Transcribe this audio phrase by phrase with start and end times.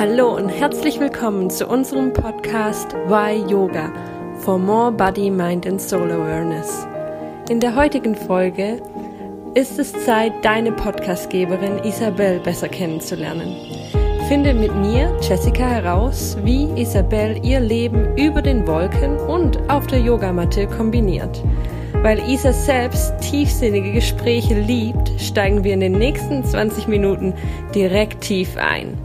[0.00, 3.92] Hallo und herzlich willkommen zu unserem Podcast Why Yoga
[4.38, 6.86] for More Body, Mind and Soul Awareness.
[7.50, 8.80] In der heutigen Folge
[9.54, 13.54] ist es Zeit, deine Podcastgeberin Isabel besser kennenzulernen.
[14.26, 20.00] Finde mit mir, Jessica, heraus, wie Isabel ihr Leben über den Wolken und auf der
[20.00, 21.44] Yogamatte kombiniert.
[22.00, 27.34] Weil Isa selbst tiefsinnige Gespräche liebt, steigen wir in den nächsten 20 Minuten
[27.74, 28.96] direkt tief ein.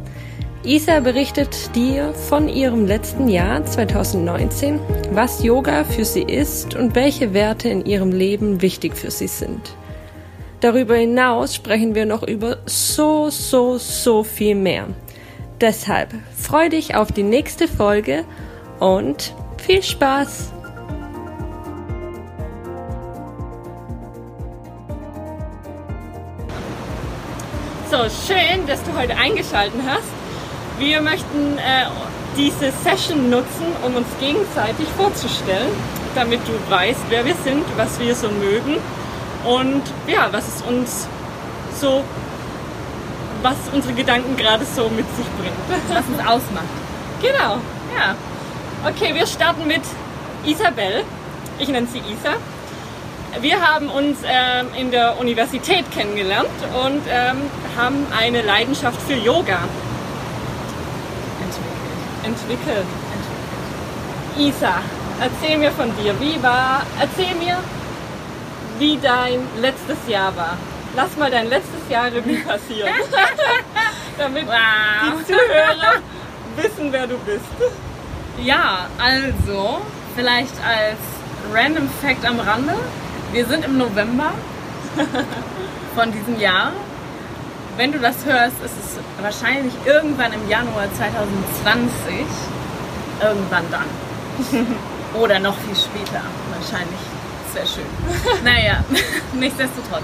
[0.65, 4.79] Isa berichtet dir von ihrem letzten Jahr 2019,
[5.11, 9.75] was Yoga für sie ist und welche Werte in ihrem Leben wichtig für sie sind.
[10.61, 14.87] Darüber hinaus sprechen wir noch über so, so, so viel mehr.
[15.61, 18.25] Deshalb freu dich auf die nächste Folge
[18.79, 20.51] und viel Spaß!
[27.91, 30.24] So, schön, dass du heute eingeschaltet hast.
[30.77, 31.85] Wir möchten äh,
[32.35, 35.69] diese Session nutzen, um uns gegenseitig vorzustellen,
[36.15, 38.77] damit du weißt, wer wir sind, was wir so mögen
[39.45, 41.07] und ja, was es uns
[41.79, 42.03] so,
[43.41, 45.81] was unsere Gedanken gerade so mit sich bringt.
[45.89, 46.65] Was uns ausmacht.
[47.21, 47.57] Genau,
[47.95, 48.15] ja.
[48.85, 49.81] Okay, wir starten mit
[50.45, 51.03] Isabel.
[51.57, 52.35] Ich nenne sie Isa.
[53.39, 56.49] Wir haben uns ähm, in der Universität kennengelernt
[56.85, 57.37] und ähm,
[57.77, 59.59] haben eine Leidenschaft für Yoga
[62.25, 62.85] entwickelt.
[64.37, 64.81] Isa,
[65.21, 66.13] erzähl mir von dir.
[66.19, 67.57] Wie war, erzähl mir,
[68.79, 70.57] wie dein letztes Jahr war.
[70.95, 72.93] Lass mal dein letztes Jahr Revue passieren.
[74.17, 75.19] Damit wow.
[75.19, 76.01] die Zuhörer
[76.55, 77.45] wissen, wer du bist.
[78.41, 79.81] Ja, also,
[80.15, 80.99] vielleicht als
[81.53, 82.73] Random Fact am Rande.
[83.31, 84.31] Wir sind im November
[85.95, 86.71] von diesem Jahr.
[87.77, 92.25] Wenn du das hörst, ist es wahrscheinlich irgendwann im Januar 2020.
[93.21, 94.67] Irgendwann dann.
[95.21, 96.21] Oder noch viel später.
[96.57, 96.99] Wahrscheinlich.
[97.53, 98.43] Sehr schön.
[98.43, 98.83] naja,
[99.33, 100.03] nichtsdestotrotz.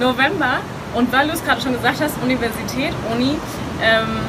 [0.00, 0.60] November.
[0.94, 3.36] Und weil du es gerade schon gesagt hast, Universität, Uni,
[3.82, 4.20] ähm,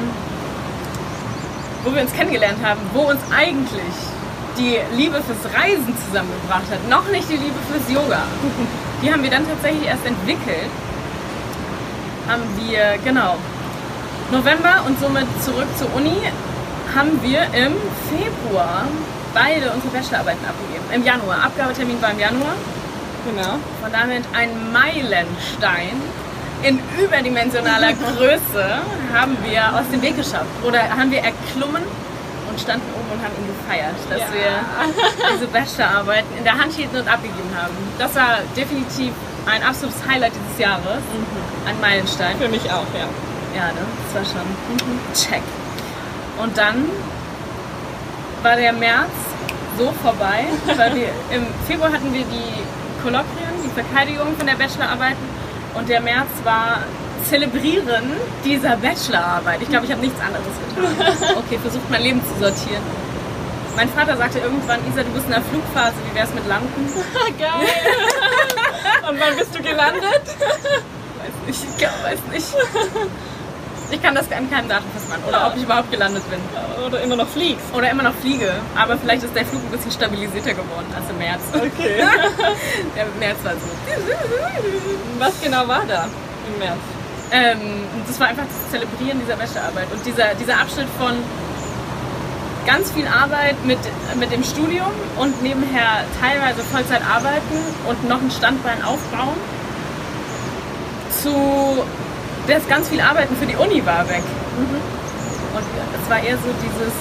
[1.84, 3.94] wo wir uns kennengelernt haben, wo uns eigentlich
[4.58, 8.22] die Liebe fürs Reisen zusammengebracht hat, noch nicht die Liebe fürs Yoga.
[9.02, 10.70] Die haben wir dann tatsächlich erst entwickelt.
[12.28, 13.36] Haben wir, genau,
[14.30, 16.16] November und somit zurück zur Uni,
[16.94, 17.74] haben wir im
[18.08, 18.84] Februar
[19.34, 20.84] beide unsere Bachelorarbeiten abgegeben.
[20.92, 21.44] Im Januar.
[21.44, 22.54] Abgabetermin war im Januar.
[23.26, 23.58] Genau.
[23.82, 26.00] Von damit ein Meilenstein
[26.62, 28.78] in überdimensionaler Größe
[29.12, 30.46] haben wir aus dem Weg geschafft.
[30.64, 31.82] Oder haben wir erklommen
[32.48, 34.26] und standen oben und haben ihn gefeiert, dass ja.
[34.32, 37.74] wir diese Bachelorarbeiten in der Hand hielten und abgegeben haben.
[37.98, 39.12] Das war definitiv
[39.46, 41.02] ein absolutes Highlight dieses Jahres.
[41.12, 41.68] Mhm.
[41.68, 42.36] Ein Meilenstein.
[42.38, 43.08] Für mich auch, ja.
[43.54, 43.80] Ja, ne?
[44.12, 45.00] Das war schon mhm.
[45.14, 45.42] check.
[46.42, 46.86] Und dann
[48.42, 49.10] war der März
[49.78, 50.44] so vorbei,
[50.76, 55.24] weil wir im Februar hatten wir die Kolloquien, die Verteidigung von der Bachelorarbeiten
[55.74, 56.78] und der März war
[57.28, 58.12] Zelebrieren
[58.44, 59.62] dieser Bachelorarbeit.
[59.62, 61.36] Ich glaube, ich habe nichts anderes getan.
[61.38, 62.82] Okay, versucht mein Leben zu sortieren.
[63.76, 66.68] Mein Vater sagte irgendwann, Isa, du bist in der Flugphase, wie wär's mit Landen?
[67.38, 67.66] Geil!
[69.08, 70.02] Und wann bist du gelandet?
[70.04, 72.46] Weiß nicht, ich weiß nicht.
[73.90, 75.24] Ich kann das an keinem Datum festmachen.
[75.24, 75.46] Oder ja.
[75.46, 76.40] ob ich überhaupt gelandet bin.
[76.84, 77.64] Oder immer noch fliegst.
[77.74, 78.52] Oder immer noch fliege.
[78.74, 81.42] Aber vielleicht ist der Flug ein bisschen stabilisierter geworden als im März.
[81.54, 82.02] Okay.
[82.96, 83.68] der März war so.
[85.18, 86.08] Was genau war da
[86.48, 86.78] im März?
[87.30, 89.90] Ähm, das war einfach das Zelebrieren dieser Wäschearbeit.
[89.92, 91.14] Und dieser, dieser Abschnitt von
[92.66, 93.78] ganz viel Arbeit mit,
[94.18, 97.58] mit dem Studium und nebenher teilweise Vollzeit arbeiten
[97.88, 99.36] und noch ein Standbein aufbauen
[101.22, 101.84] zu
[102.46, 104.22] das ganz viel Arbeiten für die Uni war weg.
[104.58, 104.80] Mhm.
[105.56, 105.64] Und
[106.02, 106.92] es war eher so dieses,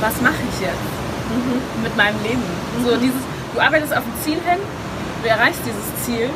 [0.00, 0.88] was mache ich jetzt
[1.28, 1.60] mhm.
[1.82, 2.40] mit meinem Leben?
[2.40, 2.84] Mhm.
[2.84, 3.20] So dieses,
[3.52, 4.60] du arbeitest auf ein Ziel hin,
[5.22, 6.30] du erreichst dieses Ziel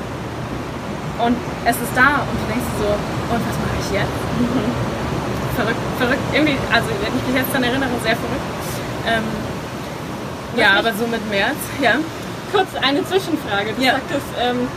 [1.18, 4.97] und es ist da und du denkst so, und was mache ich jetzt?
[5.58, 8.46] Verrückt, verrückt, irgendwie, also wenn ich mich jetzt daran erinnere, sehr verrückt.
[9.10, 9.24] Ähm,
[10.56, 11.98] ja, aber so mit März, ja.
[12.52, 13.74] Kurz eine Zwischenfrage.
[13.76, 13.92] Du ja.
[13.98, 14.68] sagtest, ähm,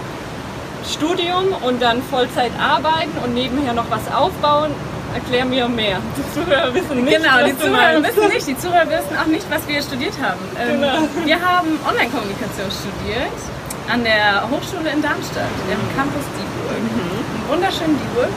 [0.89, 4.71] Studium und dann Vollzeit arbeiten und nebenher noch was aufbauen.
[5.13, 5.97] Erklär mir mehr.
[6.17, 8.47] Die Zuhörer wissen nicht, genau, was die Zuhörer wissen nicht.
[8.47, 10.39] Die Zuhörer wissen auch nicht, was wir studiert haben.
[10.57, 11.25] Ähm, genau.
[11.25, 13.37] Wir haben Online-Kommunikation studiert
[13.91, 16.81] an der Hochschule in Darmstadt, im Campus Dieburg.
[16.81, 17.21] Mhm.
[17.35, 18.31] Im wunderschönen Dieburg.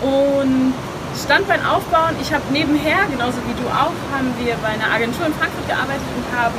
[0.00, 0.74] Und
[1.18, 2.14] Standbein aufbauen.
[2.22, 6.06] Ich habe nebenher, genauso wie du auch, haben wir bei einer Agentur in Frankfurt gearbeitet
[6.16, 6.58] und haben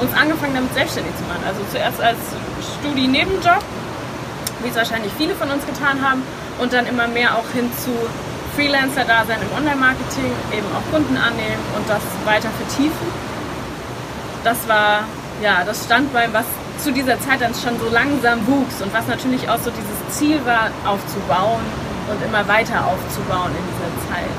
[0.00, 1.42] uns angefangen damit selbstständig zu machen.
[1.46, 2.18] Also zuerst als
[2.78, 3.62] Studi-Nebenjob
[4.64, 6.22] wie es wahrscheinlich viele von uns getan haben,
[6.58, 7.90] und dann immer mehr auch hin zu
[8.56, 13.06] Freelancer-Dasein im Online-Marketing, eben auch Kunden annehmen und das weiter vertiefen.
[14.44, 15.04] Das war
[15.42, 16.44] ja das Standbein, was
[16.78, 20.40] zu dieser Zeit dann schon so langsam wuchs und was natürlich auch so dieses Ziel
[20.44, 21.62] war, aufzubauen
[22.08, 24.30] und immer weiter aufzubauen in dieser Zeit.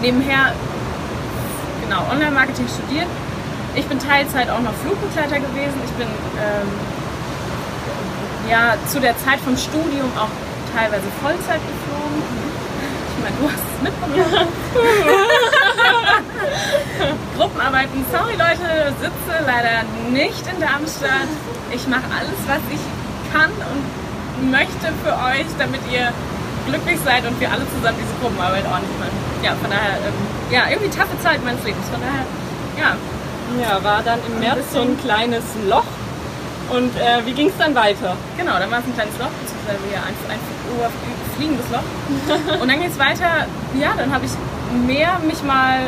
[0.00, 0.52] Nebenher,
[1.82, 3.06] genau, Online-Marketing studiert.
[3.74, 5.80] Ich bin Teilzeit auch noch Flugbegleiter gewesen.
[5.84, 6.68] Ich bin ähm,
[8.48, 10.28] ja zu der Zeit vom Studium auch
[10.74, 12.22] teilweise Vollzeit geflogen.
[13.12, 14.48] Ich meine, du hast es mitbekommen.
[17.36, 21.28] Gruppenarbeiten, sorry Leute, sitze leider nicht in Darmstadt.
[21.72, 22.80] Ich mache alles, was ich
[23.32, 24.05] kann und
[24.42, 26.12] möchte für euch, damit ihr
[26.66, 29.18] glücklich seid und wir alle zusammen diese Gruppenarbeit ordentlich machen.
[29.42, 30.18] Ja, von daher, ähm,
[30.50, 31.86] ja, irgendwie taffe Zeit meines Lebens.
[31.88, 32.26] Von daher,
[32.76, 32.96] ja.
[33.62, 35.86] Ja, war dann im März so ein kleines Loch.
[36.68, 38.16] Und äh, wie ging es dann weiter?
[38.36, 40.42] Genau, dann war es ein kleines Loch, beziehungsweise ja, ein, ein,
[41.38, 41.86] fliegendes Loch.
[42.60, 43.46] und dann ging es weiter,
[43.78, 44.32] ja, dann habe ich
[44.86, 45.78] mehr mich mal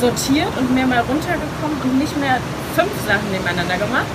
[0.00, 2.36] sortiert und mehr mal runtergekommen und nicht mehr
[2.76, 4.06] fünf Sachen nebeneinander gemacht.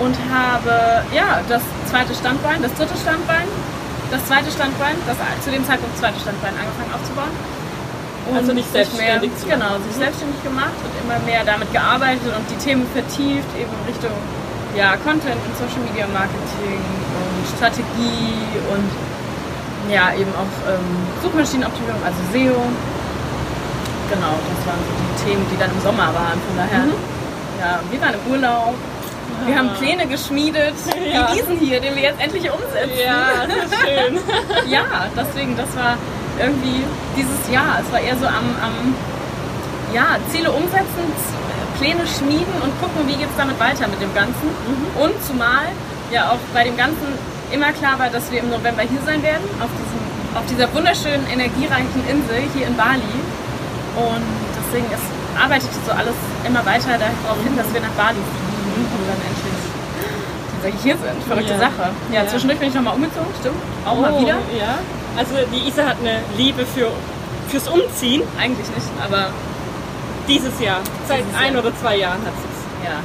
[0.00, 3.46] Und habe, ja, das zweite Standbein, das dritte Standbein,
[4.10, 7.32] das zweite Standbein, das zu dem Zeitpunkt zweite Standbein angefangen aufzubauen.
[8.28, 10.04] Und also nicht selbstständig mehr, Genau, sich mhm.
[10.06, 14.14] selbstständig gemacht und immer mehr damit gearbeitet und die Themen vertieft, eben Richtung
[14.76, 18.36] ja, Content und Social Media Marketing und Strategie
[18.72, 18.88] und
[19.90, 20.86] ja, eben auch ähm,
[21.22, 22.62] Suchmaschinenoptimierung, also SEO.
[24.08, 26.38] Genau, das waren so die Themen, die dann im Sommer waren.
[26.46, 27.00] Von daher, mhm.
[27.58, 28.76] ja, wir waren im Urlaub,
[29.46, 30.74] wir haben Pläne geschmiedet,
[31.12, 31.28] ja.
[31.28, 32.98] wie diesen hier, den wir jetzt endlich umsetzen.
[33.04, 34.18] Ja, das ist schön.
[34.70, 34.84] ja,
[35.16, 35.96] deswegen, das war
[36.38, 36.84] irgendwie
[37.16, 37.80] dieses Jahr.
[37.80, 38.94] Es war eher so am, am
[39.92, 41.04] ja, Ziele umsetzen,
[41.78, 44.46] Pläne schmieden und gucken, wie geht es damit weiter mit dem Ganzen.
[44.46, 45.02] Mhm.
[45.02, 45.66] Und zumal
[46.10, 47.18] ja auch bei dem Ganzen
[47.50, 50.00] immer klar war, dass wir im November hier sein werden, auf, diesem,
[50.36, 53.16] auf dieser wunderschönen, energiereichen Insel hier in Bali.
[53.96, 54.24] Und
[54.56, 56.16] deswegen ist, arbeitet so alles
[56.46, 58.51] immer weiter darauf hin, dass wir nach Bali fliegen
[58.90, 59.82] und dann endlich
[60.62, 61.22] tatsächlich hier sind.
[61.26, 61.58] Verrückte ja.
[61.58, 61.90] Sache.
[62.12, 63.56] Ja, ja, zwischendurch bin ich nochmal umgezogen, stimmt.
[63.84, 64.38] Auch oh, mal wieder.
[64.54, 64.78] Ja.
[65.16, 66.88] Also die Isa hat eine Liebe für,
[67.48, 68.22] fürs Umziehen.
[68.38, 69.30] Eigentlich nicht, aber
[70.28, 70.80] dieses Jahr.
[71.08, 71.62] Seit dieses ein Jahr.
[71.62, 72.60] oder zwei Jahren hat sie es.
[72.86, 72.98] Ja.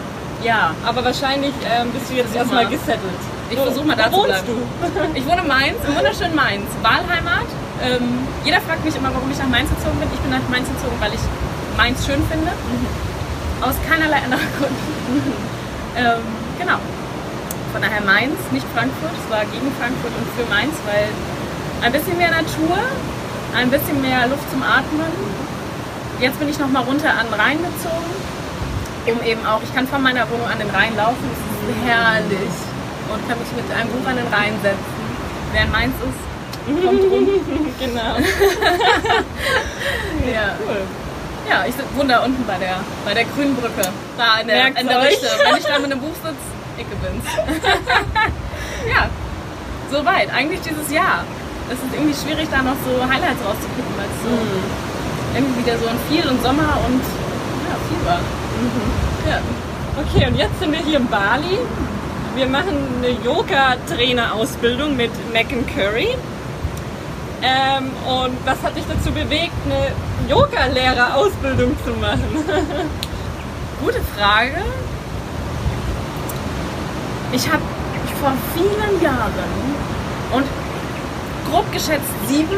[0.43, 0.71] Ja.
[0.85, 3.21] Aber wahrscheinlich ähm, bist du jetzt erstmal gesettelt.
[3.49, 4.45] Ich versuche mal da zu bleiben.
[4.45, 5.17] du?
[5.17, 6.67] Ich wohne in Mainz, im wunderschönen Mainz.
[6.83, 7.47] Wahlheimat.
[7.81, 10.09] Ähm, jeder fragt mich immer, warum ich nach Mainz gezogen bin.
[10.13, 11.21] Ich bin nach Mainz gezogen, weil ich
[11.77, 12.51] Mainz schön finde.
[12.51, 12.87] Mhm.
[13.63, 14.93] Aus keinerlei anderen Gründen.
[15.09, 15.57] Mhm.
[15.97, 16.21] Ähm,
[16.59, 16.77] genau.
[17.73, 19.17] Von daher Mainz, nicht Frankfurt.
[19.17, 21.09] Es war gegen Frankfurt und für Mainz, weil
[21.81, 22.77] ein bisschen mehr Natur,
[23.57, 25.09] ein bisschen mehr Luft zum Atmen.
[26.21, 28.13] Jetzt bin ich noch mal runter an den Rhein gezogen,
[29.07, 31.25] um eben auch, ich kann von meiner Wohnung an den Rhein laufen.
[31.33, 32.55] Es ist herrlich
[33.09, 34.97] und kann mich mit einem Buch an den Rhein setzen.
[35.51, 36.21] Wer in Mainz ist,
[36.85, 37.25] kommt rum.
[37.79, 38.17] genau.
[40.29, 40.57] ja.
[40.67, 41.06] Cool.
[41.49, 43.87] Ja, ich wohne da unten bei der, bei der grünen Brücke.
[44.17, 45.27] Da in der, in der Richte.
[45.43, 46.47] Wenn ich da mit einem Buch sitze,
[46.77, 47.25] ich bin's.
[48.93, 49.09] ja,
[49.89, 50.33] soweit.
[50.33, 51.23] Eigentlich dieses Jahr.
[51.69, 55.35] Es ist irgendwie schwierig, da noch so Highlights rauszupicken, weil es so mm.
[55.35, 57.01] irgendwie wieder so ein viel und Sommer und
[57.67, 58.19] ja, Fieber.
[58.59, 59.29] Mhm.
[59.29, 59.39] Ja.
[59.99, 61.59] Okay, und jetzt sind wir hier in Bali.
[62.35, 66.15] Wir machen eine Yoga-Trainer-Ausbildung mit Megan Curry.
[67.41, 69.91] Ähm, und was hat dich dazu bewegt, eine
[70.29, 72.23] Yoga-Lehrer-Ausbildung zu machen?
[73.79, 74.63] Gute Frage.
[77.31, 77.61] Ich habe
[78.19, 79.51] vor vielen Jahren
[80.33, 80.45] und
[81.51, 82.57] grob geschätzt sieben,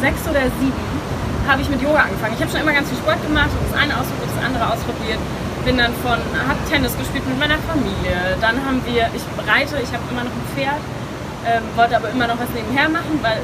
[0.00, 0.84] sechs oder sieben,
[1.48, 2.34] habe ich mit Yoga angefangen.
[2.36, 5.18] Ich habe schon immer ganz viel Sport gemacht und das eine ausprobiert, das andere ausprobiert.
[5.64, 8.36] Bin dann von, habe Tennis gespielt mit meiner Familie.
[8.40, 10.82] Dann haben wir, ich reite, ich habe immer noch ein Pferd,
[11.48, 13.40] ähm, wollte aber immer noch was nebenher machen, weil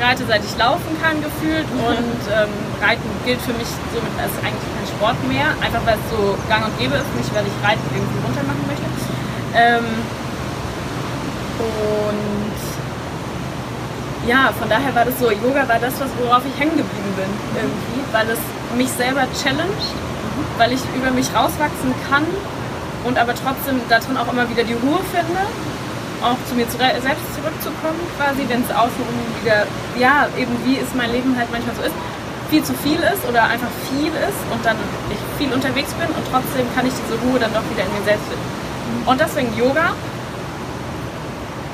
[0.00, 1.66] reite, seit ich laufen kann, gefühlt.
[1.78, 5.52] Und ähm, Reiten gilt für mich somit als eigentlich kein Sport mehr.
[5.60, 8.64] Einfach weil es so gang und gäbe ist, nicht weil ich Reiten irgendwie runter machen
[8.66, 8.84] möchte.
[9.54, 9.86] Ähm,
[11.58, 12.58] und
[14.26, 17.30] ja, von daher war das so, Yoga war das, was, worauf ich hängen geblieben bin
[17.54, 18.40] irgendwie, weil es
[18.76, 19.94] mich selber challenged,
[20.58, 22.26] weil ich über mich rauswachsen kann
[23.04, 25.40] und aber trotzdem darin auch immer wieder die Ruhe finde
[26.24, 29.68] auch zu mir selbst zurückzukommen, quasi, wenn es außenrum wieder,
[30.00, 31.94] ja, eben wie es mein Leben halt manchmal so ist,
[32.48, 34.76] viel zu viel ist oder einfach viel ist und dann
[35.12, 38.04] ich viel unterwegs bin und trotzdem kann ich diese Ruhe dann doch wieder in mir
[38.04, 38.48] selbst finden.
[39.04, 39.92] Und deswegen Yoga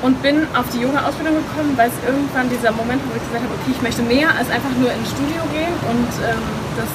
[0.01, 3.55] und bin auf die Yoga-Ausbildung gekommen, weil es irgendwann dieser Moment, wo ich gesagt habe,
[3.55, 6.43] okay, ich möchte mehr als einfach nur ins Studio gehen und ähm,
[6.75, 6.91] das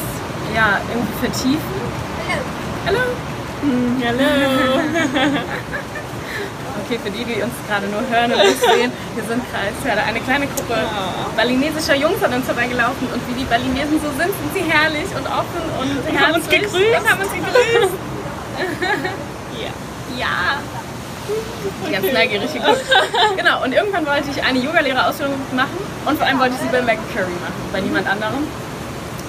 [0.52, 1.76] ja irgendwie vertiefen.
[2.86, 3.04] Hallo.
[4.04, 4.80] Hallo.
[6.86, 9.42] okay, für die, die uns gerade nur hören und nicht sehen, wir sind
[9.82, 10.78] gerade eine kleine Gruppe
[11.36, 15.26] balinesischer Jungs an uns vorbeigelaufen und wie die Balinesen so sind, sind sie herrlich und
[15.26, 16.74] offen und, und haben uns gegrüßt.
[16.74, 17.94] Und haben uns gegrüßt.
[19.62, 19.72] ja.
[20.16, 20.62] Ja.
[21.90, 22.84] Ganz neugierig geguckt.
[23.36, 26.80] Genau, und irgendwann wollte ich eine Yogalehrerausbildung machen und vor allem wollte ich sie bei
[26.82, 28.46] Megan Curry machen, bei niemand anderem,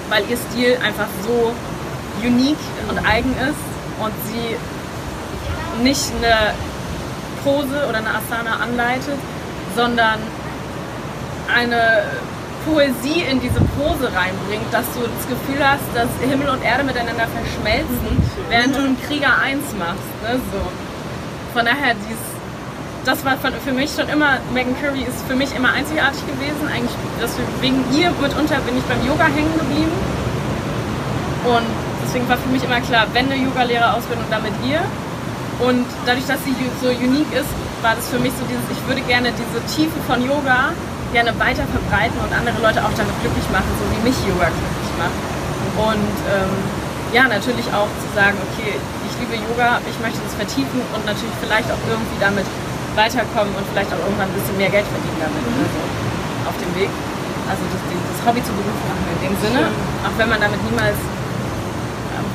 [0.08, 1.52] weil ihr Stil einfach so
[2.22, 2.56] unique
[2.88, 3.66] und eigen ist
[3.98, 4.56] und sie
[5.82, 6.54] nicht eine
[7.48, 9.16] Pose oder eine Asana anleitet,
[9.74, 10.20] sondern
[11.48, 12.04] eine
[12.66, 17.24] Poesie in diese Pose reinbringt, dass du das Gefühl hast, dass Himmel und Erde miteinander
[17.32, 18.12] verschmelzen,
[18.50, 20.12] während du einen Krieger eins machst.
[20.22, 20.36] Ne?
[20.52, 20.60] So.
[21.56, 22.20] Von daher, dies,
[23.06, 26.68] das war für mich schon immer, Megan Curry ist für mich immer einzigartig gewesen.
[26.68, 26.92] Eigentlich,
[27.62, 29.96] wegen ihr mitunter bin ich beim Yoga hängen geblieben.
[31.48, 31.66] Und
[32.04, 34.82] deswegen war für mich immer klar, wenn eine Yoga-Lehrerausbildung, dann mit ihr.
[35.58, 37.50] Und dadurch, dass sie so unique ist,
[37.82, 40.70] war das für mich so dieses, ich würde gerne diese Tiefe von Yoga
[41.12, 44.92] gerne weiter verbreiten und andere Leute auch damit glücklich machen, so wie mich Yoga glücklich
[45.00, 45.18] macht.
[45.78, 46.52] Und ähm,
[47.16, 51.32] ja, natürlich auch zu sagen, okay, ich liebe Yoga, ich möchte das vertiefen und natürlich
[51.40, 52.44] vielleicht auch irgendwie damit
[52.92, 55.42] weiterkommen und vielleicht auch irgendwann ein bisschen mehr Geld verdienen damit.
[55.42, 55.64] Mhm.
[55.64, 55.80] Also
[56.52, 56.92] auf dem Weg.
[57.48, 59.72] Also das, das Hobby zu Beruf machen in dem Sinne,
[60.04, 61.00] auch wenn man damit niemals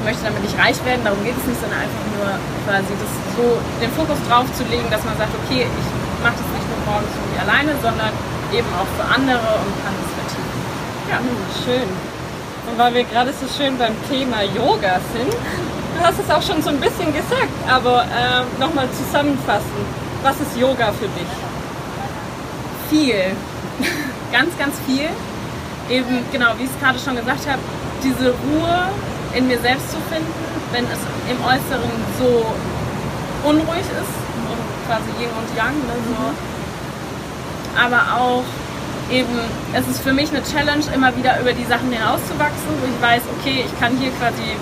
[0.03, 2.27] möchte damit nicht reich werden, darum geht es nicht, sondern einfach nur
[2.67, 3.45] quasi das so
[3.81, 5.89] den Fokus drauf zu legen, dass man sagt, okay, ich
[6.21, 8.11] mache das nicht nur morgens für mich alleine, sondern
[8.51, 10.59] eben auch für andere und kann das vertiefen.
[11.09, 11.89] Ja, hm, schön.
[12.69, 16.61] Und weil wir gerade so schön beim Thema Yoga sind, du hast es auch schon
[16.61, 19.83] so ein bisschen gesagt, aber äh, nochmal zusammenfassen.
[20.21, 21.31] Was ist Yoga für dich?
[22.89, 23.35] Viel.
[24.31, 25.09] ganz, ganz viel.
[25.89, 27.59] Eben, genau, wie ich es gerade schon gesagt habe,
[28.01, 28.87] diese Ruhe
[29.33, 30.33] in mir selbst zu finden,
[30.71, 32.45] wenn es im Äußeren so
[33.43, 34.15] unruhig ist
[34.49, 35.75] und quasi Yin und Yang.
[35.89, 36.23] Ne, so.
[37.73, 38.45] Aber auch
[39.09, 39.33] eben,
[39.73, 43.21] es ist für mich eine Challenge, immer wieder über die Sachen hinauszuwachsen, wo ich weiß,
[43.39, 44.55] okay, ich kann hier quasi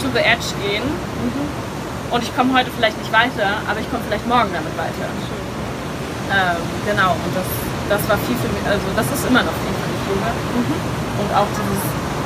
[0.00, 2.12] to the edge gehen mhm.
[2.12, 5.08] und ich komme heute vielleicht nicht weiter, aber ich komme vielleicht morgen damit weiter.
[6.28, 7.48] Ähm, genau, und das,
[7.88, 10.04] das war viel für mich, also das ist immer noch viel für mich.
[10.12, 10.76] Mhm.
[11.18, 11.82] Und auch dieses,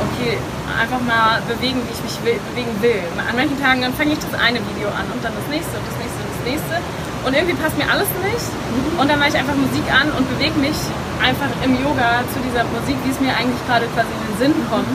[0.09, 0.39] okay,
[0.75, 3.03] einfach mal bewegen, wie ich mich will, bewegen will.
[3.19, 5.85] An manchen Tagen dann fange ich das eine Video an und dann das nächste und
[5.87, 6.75] das nächste und das nächste.
[7.23, 8.49] Und irgendwie passt mir alles nicht.
[8.51, 8.99] Mhm.
[8.99, 10.75] Und dann mache ich einfach Musik an und bewege mich
[11.23, 14.55] einfach im Yoga zu dieser Musik, wie es mir eigentlich gerade quasi in den Sinn
[14.67, 14.91] kommt.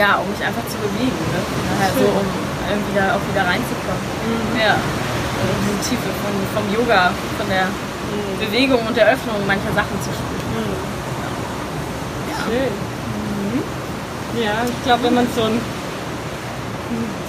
[0.00, 1.20] Ja, um mich einfach zu bewegen.
[1.36, 1.40] Ne?
[1.84, 2.24] Halt so, um
[2.64, 4.04] irgendwie da auch wieder reinzukommen.
[4.24, 4.56] Mhm.
[4.56, 4.80] Ja.
[4.80, 8.40] Und diese Tiefe von, vom Yoga, von der mhm.
[8.40, 10.48] Bewegung und der Öffnung mancher Sachen zu spüren.
[10.48, 10.80] Mhm.
[12.32, 12.38] Ja.
[12.48, 12.91] Schön.
[14.40, 15.60] Ja, ich glaube, wenn man so ein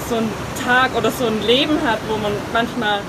[0.10, 0.32] so einen
[0.64, 3.00] Tag oder so ein Leben hat, wo man manchmal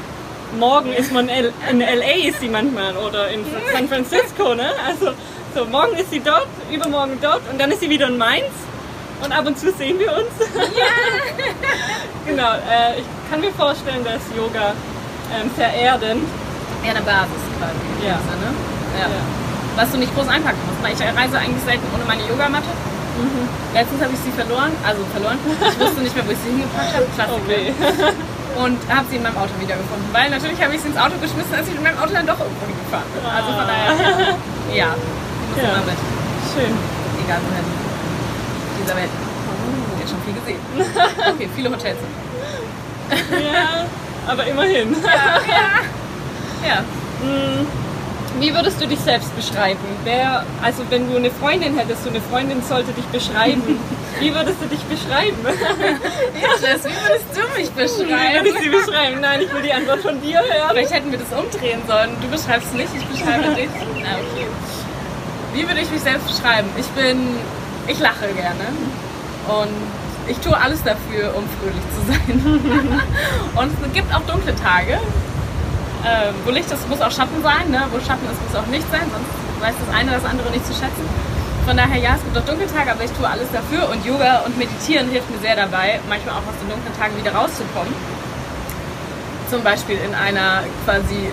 [0.59, 4.71] morgen ist man in LA ist sie manchmal oder in San Francisco, ne?
[4.87, 5.13] Also
[5.55, 8.53] so morgen ist sie dort, übermorgen dort und dann ist sie wieder in Mainz
[9.23, 10.33] und ab und zu sehen wir uns.
[10.55, 10.87] Ja.
[12.27, 12.53] genau.
[12.55, 14.73] Äh, ich kann mir vorstellen, dass Yoga
[15.35, 16.25] ähm, sehr erdend.
[16.85, 18.07] Ja, eine Basis quasi.
[18.07, 18.19] Ja.
[18.19, 18.51] Sinne.
[18.99, 19.07] Ja.
[19.09, 19.23] ja.
[19.77, 22.69] Was du nicht groß einpacken musst, weil ich reise eigentlich selten ohne meine Yogamatte.
[23.15, 23.47] Mhm.
[23.73, 25.39] Letztens habe ich sie verloren, also verloren.
[25.47, 27.07] Ich wusste nicht mehr, wo ich sie hingepackt habe.
[27.15, 28.11] Klassiker.
[28.11, 30.07] Oh und habe sie in meinem Auto wiedergefunden.
[30.13, 32.39] Weil natürlich habe ich sie ins Auto geschmissen, als ich mit meinem Auto dann doch
[32.39, 33.23] irgendwo hingefahren bin.
[33.27, 33.91] Also von daher,
[34.75, 35.75] ja, die muss ja.
[35.75, 35.99] immer mit.
[36.55, 36.75] Schön.
[37.25, 37.67] Egal wohin.
[38.83, 39.11] Dieser Welt.
[39.11, 39.99] Oh.
[39.99, 40.63] Jetzt schon viel gesehen.
[41.35, 41.99] Okay, viele Hotels.
[43.11, 43.87] Ja,
[44.27, 44.95] aber immerhin.
[45.03, 45.67] Ja, ja.
[46.69, 46.79] ja.
[47.25, 47.84] Mm.
[48.41, 49.79] Wie würdest du dich selbst beschreiben?
[50.03, 53.63] Wer, also wenn du eine Freundin hättest, so eine Freundin sollte dich beschreiben.
[54.21, 55.37] Wie würdest du dich beschreiben?
[55.45, 58.45] Jess, wie würdest du mich beschreiben?
[58.45, 59.21] Wie würde ich sie beschreiben?
[59.21, 60.71] Nein, ich will die Antwort von dir hören.
[60.71, 62.11] Vielleicht hätten wir das umdrehen sollen.
[62.23, 63.69] Du beschreibst nicht, ich beschreibe dich.
[64.01, 64.47] Na, okay.
[65.53, 66.69] Wie würde ich mich selbst beschreiben?
[66.77, 67.39] Ich bin,
[67.89, 68.67] ich lache gerne
[69.49, 69.75] und
[70.29, 73.01] ich tue alles dafür, um fröhlich zu sein.
[73.57, 75.01] und es gibt auch dunkle Tage,
[76.05, 77.71] äh, wo Licht ist, muss auch Schatten sein.
[77.71, 77.83] Ne?
[77.91, 80.73] Wo Schatten ist, muss auch Licht sein, sonst weiß das eine das andere nicht zu
[80.73, 81.09] schätzen.
[81.65, 83.89] Von daher, ja, es gibt auch Dunkeltage, aber ich tue alles dafür.
[83.89, 87.33] Und Yoga und Meditieren hilft mir sehr dabei, manchmal auch aus den dunklen Tagen wieder
[87.33, 87.89] rauszukommen.
[89.49, 91.33] Zum Beispiel in einer quasi,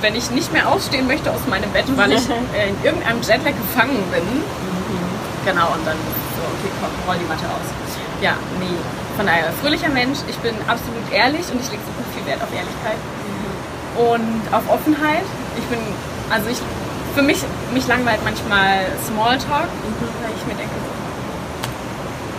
[0.00, 2.22] wenn ich nicht mehr ausstehen möchte aus meinem Bett, weil ich
[2.54, 4.22] äh, in irgendeinem Jetlag gefangen bin.
[4.22, 5.10] Mhm.
[5.42, 5.98] Genau, und dann
[6.38, 7.66] so, okay, komm, roll die Matte aus.
[8.22, 8.78] Ja, nee.
[9.16, 12.52] Von daher, fröhlicher Mensch, ich bin absolut ehrlich und ich lege super viel Wert auf
[12.54, 13.00] Ehrlichkeit
[13.98, 15.24] und auf Offenheit.
[15.58, 15.78] Ich bin,
[16.30, 16.58] also ich,
[17.14, 17.38] für mich,
[17.72, 20.08] mich langweilt manchmal Smalltalk, mhm.
[20.22, 20.74] weil ich mir denke,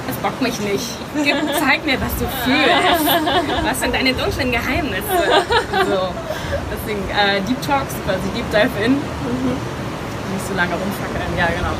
[0.10, 0.88] es bockt mich nicht.
[1.24, 3.66] Gib, zeig mir, was du fühlst.
[3.66, 5.04] Was sind deine dunklen Geheimnisse?
[5.90, 6.14] So.
[6.72, 8.94] Deswegen äh, Deep Talks, quasi Deep Dive in.
[8.94, 11.76] Nicht so lange rumfackeln, ja genau.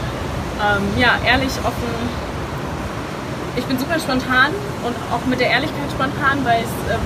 [0.60, 1.88] Ähm, ja, ehrlich, offen.
[3.56, 4.52] Ich bin super spontan
[4.84, 7.00] und auch mit der Ehrlichkeit spontan, weil es, ähm,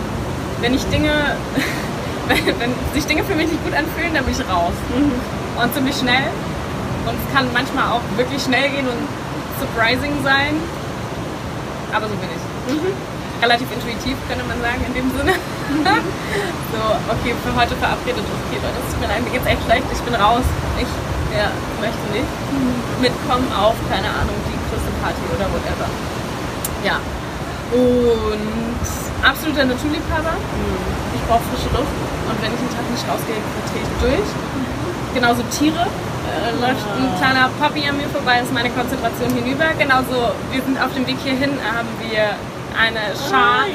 [0.61, 1.11] wenn ich Dinge,
[2.27, 4.75] wenn, wenn sich Dinge für mich nicht gut anfühlen, dann bin ich raus.
[4.91, 6.29] Und ziemlich schnell.
[7.05, 9.01] Und es kann manchmal auch wirklich schnell gehen und
[9.59, 10.53] surprising sein.
[11.93, 12.41] Aber so bin ich.
[13.41, 15.33] Relativ intuitiv, könnte man sagen, in dem Sinne.
[16.73, 18.21] so, okay, für heute verabredet.
[18.21, 19.85] Okay, Leute, es tut mir leid, mir geht's echt schlecht.
[19.91, 20.45] Ich bin raus.
[20.77, 20.87] Ich
[21.33, 21.49] ja,
[21.81, 22.29] möchte nicht
[23.01, 25.89] mitkommen auf, keine Ahnung, die größte Party oder whatever.
[26.85, 26.99] Ja.
[27.71, 28.83] Und
[29.23, 30.35] absoluter Naturliebhaber.
[31.15, 32.10] Ich brauche frische Luft.
[32.31, 34.29] Und wenn ich einen Tag nicht rausgehe, drehe ich durch.
[35.13, 35.83] Genauso Tiere.
[36.31, 39.75] Äh, läuft ein kleiner Puppy an mir vorbei, ist meine Konzentration hinüber.
[39.77, 42.39] Genauso, wir sind auf dem Weg hierhin, haben wir
[42.71, 43.67] eine Schar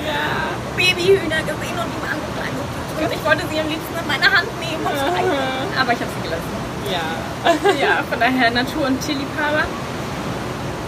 [0.72, 2.54] Babyhühner gesehen und die waren so klein.
[2.96, 5.68] Und ich wollte sie am liebsten in meine Hand nehmen und streicheln.
[5.76, 6.52] Aber ich habe sie gelassen.
[6.88, 7.04] Ja.
[7.76, 9.64] Ja, von daher Natur- und Tierliebhaber.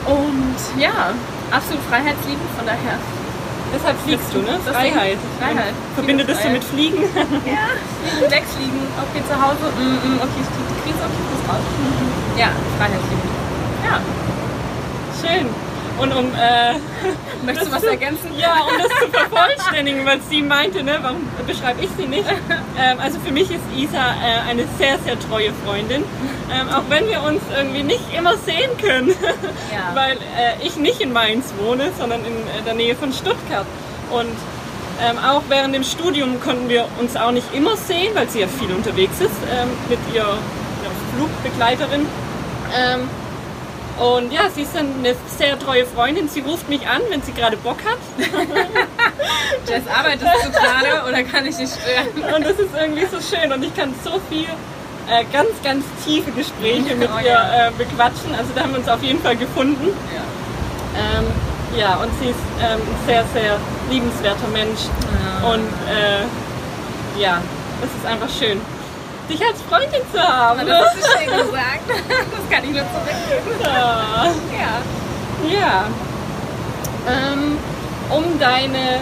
[0.07, 1.13] Und ja,
[1.53, 2.97] absolut freiheitsliebend, von daher.
[3.75, 4.59] Deshalb fliegst du, ne?
[4.65, 5.19] Freiheit.
[5.39, 5.75] Freiheit.
[5.95, 7.03] Verbindet das du mit Fliegen?
[7.45, 7.69] Ja,
[8.01, 11.45] fliegen, wegfliegen, okay, zu Hause, mm, mm, okay, ich krieg die Krise, okay, ich muss
[11.49, 11.65] raus.
[12.37, 12.49] Ja,
[12.79, 13.33] freiheitsliebend.
[13.85, 14.01] Ja,
[15.21, 15.68] Schön.
[16.00, 16.75] Und um, äh,
[17.45, 18.31] möchtest du was zu- ergänzen?
[18.38, 22.25] Ja, um das zu vervollständigen, weil sie meinte, ne, warum beschreibe ich sie nicht?
[22.81, 26.05] Ähm, also für mich ist Isa äh, eine sehr, sehr treue Freundin.
[26.49, 29.09] Ähm, auch wenn wir uns irgendwie nicht immer sehen können,
[29.73, 29.97] Ja.
[29.97, 33.67] weil äh, ich nicht in Mainz wohne, sondern in äh, der Nähe von Stuttgart.
[34.12, 34.28] Und
[35.02, 38.47] ähm, auch während dem Studium konnten wir uns auch nicht immer sehen, weil sie ja
[38.47, 40.38] viel unterwegs ist ähm, mit ihrer,
[40.85, 42.07] ihrer Flugbegleiterin.
[42.78, 43.11] Ähm,
[43.99, 46.28] und ja, sie ist eine sehr treue Freundin.
[46.28, 47.99] Sie ruft mich an, wenn sie gerade Bock hat.
[49.67, 52.35] Jess, arbeitest du gerade oder kann ich dich stören?
[52.37, 53.52] Und das ist irgendwie so schön.
[53.52, 54.47] Und ich kann so viel
[55.09, 57.69] äh, ganz, ganz tiefe Gespräche mit Oh ihr ja.
[57.69, 58.35] äh, bequatschen.
[58.37, 59.88] Also da haben wir uns auf jeden Fall gefunden.
[60.14, 61.18] Ja.
[61.18, 61.27] Ähm,
[61.77, 63.57] ja, und sie ist ähm, ein sehr, sehr
[63.90, 64.81] liebenswerter Mensch.
[65.42, 65.51] Ja.
[65.51, 67.42] Und äh, ja,
[67.81, 68.61] das ist einfach schön,
[69.29, 70.67] dich als Freundin zu haben.
[70.67, 71.88] Das hast du schön gesagt.
[72.31, 73.61] Das kann ich nur zurückgeben.
[73.62, 74.33] Ja.
[74.57, 74.83] Ja.
[75.49, 75.87] Ja.
[77.07, 77.59] Ähm,
[78.11, 79.01] um deine,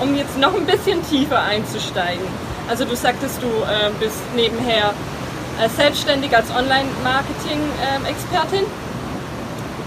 [0.00, 2.24] um jetzt noch ein bisschen tiefer einzusteigen.
[2.68, 4.92] Also du sagtest, du äh, bist nebenher
[5.60, 8.64] äh, selbstständig als Online-Marketing-Expertin.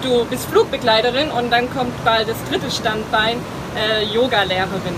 [0.02, 3.40] du bist Flugbegleiterin und dann kommt bald das dritte Standbein,
[3.78, 4.96] äh, Yoga-Lehrerin.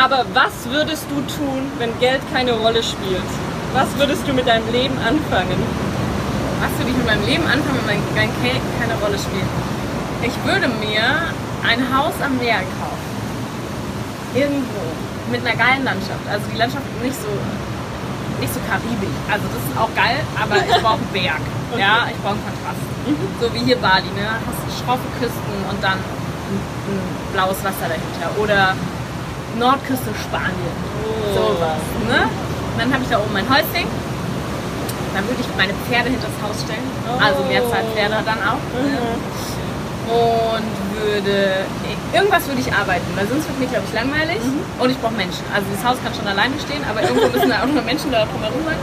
[0.00, 3.30] Aber was würdest du tun, wenn Geld keine Rolle spielt?
[3.74, 5.60] Was würdest du mit deinem Leben anfangen?
[6.64, 9.44] Was würde ich mit meinem Leben anfangen, wenn mein, Geld keine Rolle spielt?
[10.24, 11.04] Ich würde mir
[11.68, 13.08] ein Haus am Meer kaufen.
[14.34, 14.80] Irgendwo.
[15.30, 16.24] Mit einer geilen Landschaft.
[16.32, 17.28] Also die Landschaft nicht so,
[18.40, 19.20] nicht so karibisch.
[19.28, 21.44] Also das ist auch geil, aber ich brauche einen Berg.
[21.78, 22.82] Ja, ich brauche einen Kontrast.
[23.38, 24.26] So wie hier Bali, ne?
[24.42, 26.98] Hast schroffe Küsten und dann ein, ein
[27.32, 28.34] blaues Wasser dahinter.
[28.42, 28.74] Oder
[29.58, 30.76] Nordküste Spanien.
[31.34, 32.22] Sowas, ne?
[32.24, 33.88] Und dann habe ich da oben mein Häuschen.
[35.14, 36.86] Dann würde ich meine Pferde hinter das Haus stellen.
[37.18, 38.62] Also Mehrzahl Pferde dann auch.
[38.78, 39.18] Ne?
[40.06, 41.66] Und würde.
[42.12, 44.38] Irgendwas würde ich arbeiten, weil sonst wird mir, glaube ich, langweilig.
[44.78, 45.42] Und ich brauche Menschen.
[45.54, 48.26] Also das Haus kann schon alleine stehen, aber irgendwo müssen da auch noch Menschen da
[48.26, 48.78] drumherum sein.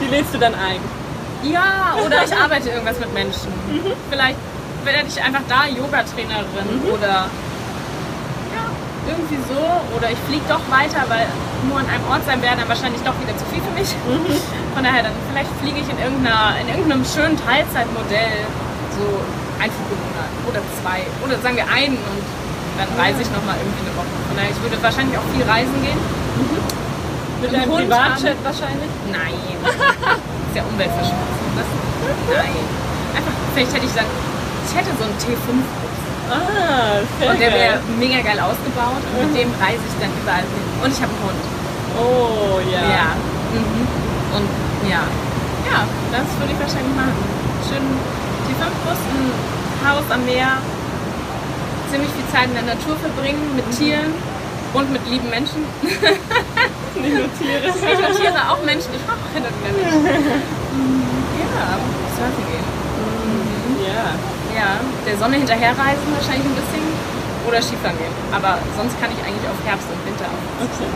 [0.00, 0.80] Die lädst du dann ein.
[1.44, 3.52] Ja, oder ich arbeite irgendwas mit Menschen.
[4.10, 4.36] Vielleicht
[4.84, 7.28] werde ich einfach da Yoga-Trainerin oder ja,
[9.06, 9.62] irgendwie so.
[9.96, 11.26] Oder ich fliege doch weiter, weil
[11.68, 13.90] nur an einem Ort sein wäre dann wahrscheinlich doch wieder zu viel für mich.
[14.74, 18.44] Von daher, dann vielleicht fliege ich in, irgendeiner, in irgendeinem schönen Teilzeitmodell
[18.98, 19.06] so
[19.62, 22.22] ein Flugmonat oder zwei oder sagen wir einen und
[22.76, 24.12] dann reise ich nochmal irgendwie eine Woche.
[24.28, 26.00] Von daher, ich würde wahrscheinlich auch viel reisen gehen.
[27.40, 28.92] Mit Im deinem Hund Privatjet wahrscheinlich?
[29.08, 29.36] Nein.
[29.64, 29.72] Das
[30.52, 31.50] ist ja Umweltverschmutzung.
[31.56, 31.68] Das,
[32.36, 32.64] nein.
[33.16, 35.85] Einfach, vielleicht hätte ich gesagt, ich hätte so einen T5-Bus.
[36.30, 40.42] Ah, sehr Und der wäre mega geil ausgebaut und mit dem reise ich dann überall
[40.42, 40.66] hin.
[40.82, 41.42] Und ich habe einen Hund.
[41.96, 42.82] Oh, ja.
[42.82, 43.08] Ja.
[43.54, 43.86] Mhm.
[44.34, 44.48] Und
[44.90, 45.02] ja.
[45.70, 47.18] Ja, das würde ich wahrscheinlich machen.
[47.66, 47.82] Schön
[48.46, 49.30] T5-Bus, ein
[49.86, 50.58] Haus am Meer,
[51.90, 54.14] ziemlich viel Zeit in der Natur verbringen, mit Tieren
[54.74, 55.62] und mit lieben Menschen.
[55.82, 57.66] Nicht nur Tiere.
[57.66, 58.90] Ich und Tiere, auch Menschen.
[58.94, 60.42] Ich mache auch hin und wieder Menschen.
[61.38, 61.78] Ja,
[62.14, 62.66] surfen gehen.
[63.86, 64.35] Ja.
[64.56, 66.84] Ja, der Sonne hinterherreisen wahrscheinlich ein bisschen
[67.46, 68.10] oder Skifahren gehen.
[68.32, 70.64] Aber sonst kann ich eigentlich auf Herbst und Winter auch.
[70.64, 70.88] Okay.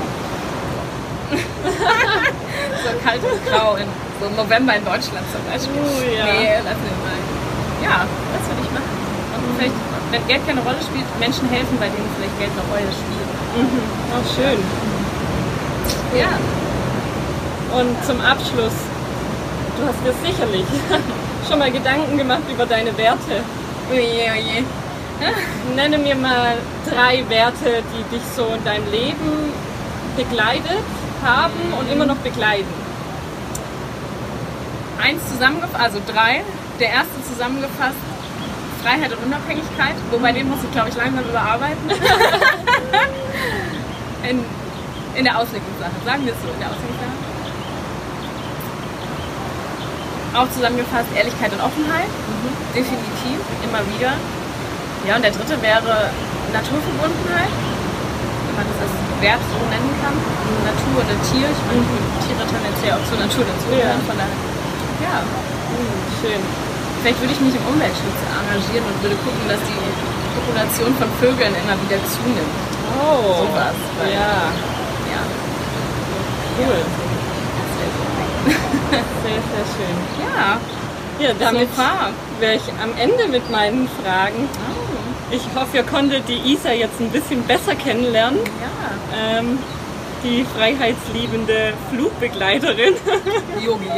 [2.81, 3.87] So kalt und grau in
[4.21, 5.81] so im November in Deutschland zum Beispiel.
[5.81, 6.25] Oh, ja.
[6.25, 7.21] Nee, lass mir mal.
[7.85, 8.93] Ja, das würde ich machen.
[9.37, 9.77] Und vielleicht,
[10.13, 13.29] wenn Geld keine Rolle spielt, Menschen helfen, bei denen vielleicht Geld eine Rolle spielt.
[14.13, 14.61] Auch schön.
[16.17, 16.33] Ja.
[17.77, 18.77] Und zum Abschluss,
[19.77, 20.67] du hast dir sicherlich
[21.51, 23.43] schon mal Gedanken gemacht über deine Werte.
[23.91, 24.65] Oje, oje.
[25.75, 26.57] Nenne mir mal
[26.89, 29.53] drei Werte, die dich so in deinem Leben
[30.17, 30.85] begleitet
[31.25, 32.73] haben und immer noch begleiten.
[35.03, 36.45] Eins zusammengefasst, also drei.
[36.79, 37.99] Der erste zusammengefasst,
[38.85, 39.97] Freiheit und Unabhängigkeit.
[40.13, 41.91] Wobei den musst du, glaube ich, langsam überarbeiten.
[44.31, 44.45] in,
[45.17, 47.20] in der Auslegungssache, sagen wir es so, in der Auslegungssache.
[50.35, 52.07] Auch zusammengefasst Ehrlichkeit und Offenheit.
[52.71, 54.15] Definitiv, immer wieder.
[55.09, 56.11] Ja, und der dritte wäre
[56.55, 57.51] Naturverbundenheit.
[57.51, 60.15] Wenn man das als Wert so nennen kann.
[60.67, 61.51] Natur oder Tier.
[61.51, 61.83] Ich meine,
[62.23, 63.69] Tiere tendenziell auch zur Natur dazu.
[63.75, 63.99] Ja.
[64.07, 64.39] Von daher,
[65.03, 65.17] ja.
[65.27, 66.41] Hm, schön.
[67.03, 69.83] Vielleicht würde ich mich im Umweltschutz engagieren und würde gucken, dass die
[70.37, 72.55] Population von Vögeln immer wieder zunimmt.
[73.03, 73.75] Oh, Sowas.
[74.05, 74.53] Ja,
[75.11, 75.23] Ja,
[76.61, 76.77] cool.
[76.77, 77.10] so.
[79.23, 79.97] Sehr, sehr schön.
[80.27, 80.59] Ja,
[81.29, 81.69] Ja, damit
[82.41, 84.49] wäre ich am Ende mit meinen Fragen.
[84.49, 88.39] Oh, Ich hoffe, ihr konntet die Isa jetzt ein bisschen besser kennenlernen.
[88.41, 89.39] ja.
[89.39, 89.59] Ähm,
[90.23, 92.95] die freiheitsliebende Flugbegleiterin,
[93.65, 93.89] Yogi.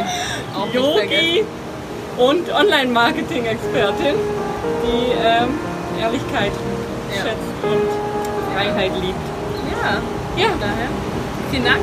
[0.57, 1.45] Auch Yogi
[2.17, 4.15] und Online-Marketing-Expertin,
[4.85, 5.59] die ähm,
[6.01, 6.53] Ehrlichkeit
[7.11, 7.23] Ja.
[7.23, 9.19] schätzt und Freiheit liebt.
[9.73, 10.89] Ja, Ja, von daher.
[11.51, 11.81] Vielen Dank.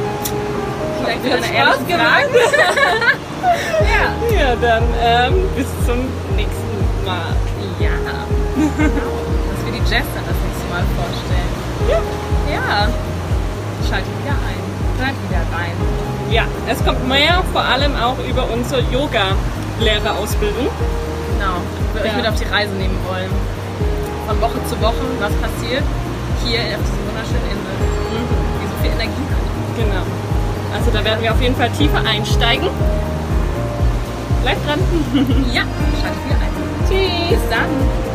[0.99, 2.33] Vielen Dank für deine ehrlichen Fragen.
[3.93, 4.39] ja.
[4.39, 5.99] ja dann ähm, bis zum
[6.35, 7.33] nächsten Mal.
[7.79, 7.95] Ja.
[7.95, 11.51] Dass wir die Jester das nächste Mal vorstellen.
[11.89, 11.99] Ja.
[12.53, 12.88] Ja.
[13.88, 14.63] Schaltet wieder ein.
[14.99, 15.75] Hört wieder rein.
[16.29, 20.67] Ja, es kommt mehr, vor allem auch über unsere Yoga-Lehrerausbildung.
[20.67, 21.55] Genau.
[21.93, 22.17] Wir euch Ja.
[22.17, 23.31] mit auf die Reise nehmen wollen.
[24.27, 25.83] Von Woche zu Woche, was passiert
[26.45, 27.75] hier auf dieser wunderschönen Insel.
[28.62, 29.43] Die so viel Energie hat.
[29.77, 30.05] Genau.
[30.73, 32.67] Also da werden wir auf jeden Fall tiefer einsteigen.
[34.41, 34.79] Bleibt dran.
[35.53, 35.63] Ja,
[36.01, 36.88] schaltet wieder ein.
[36.88, 37.39] Tschüss.
[37.39, 38.09] Bis dann.